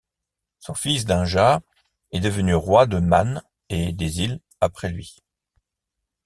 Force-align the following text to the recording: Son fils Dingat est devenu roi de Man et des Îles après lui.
Son 0.57 0.73
fils 0.73 1.05
Dingat 1.05 1.61
est 2.11 2.21
devenu 2.21 2.55
roi 2.55 2.87
de 2.87 2.97
Man 2.97 3.43
et 3.69 3.93
des 3.93 4.21
Îles 4.21 4.39
après 4.59 4.89
lui. 4.89 5.17